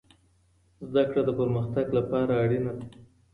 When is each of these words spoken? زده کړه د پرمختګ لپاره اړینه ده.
زده 0.87 1.03
کړه 1.09 1.21
د 1.27 1.31
پرمختګ 1.39 1.87
لپاره 1.97 2.33
اړینه 2.43 2.71
ده. 2.77 2.85